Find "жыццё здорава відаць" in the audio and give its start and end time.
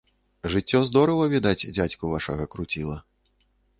0.53-1.67